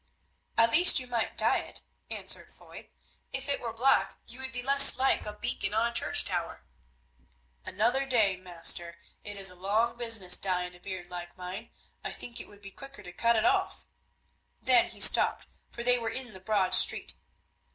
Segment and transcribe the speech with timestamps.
[0.57, 2.89] "At least you might dye it," answered Foy;
[3.31, 6.65] "if it were black you would be less like a beacon on a church tower."
[7.65, 11.69] "Another day, master; it is a long business dyeing a beard like mine;
[12.03, 13.85] I think it would be quicker to cut it off."
[14.59, 17.13] Then he stopped, for they were in the Broad Street.